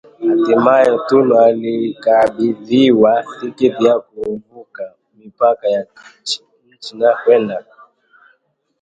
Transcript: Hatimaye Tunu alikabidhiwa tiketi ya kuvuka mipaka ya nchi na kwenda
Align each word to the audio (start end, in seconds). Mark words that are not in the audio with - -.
Hatimaye 0.27 0.89
Tunu 1.07 1.37
alikabidhiwa 1.39 3.23
tiketi 3.39 3.83
ya 3.85 3.99
kuvuka 3.99 4.93
mipaka 5.17 5.67
ya 5.69 5.85
nchi 6.73 6.95
na 6.97 7.13
kwenda 7.23 7.63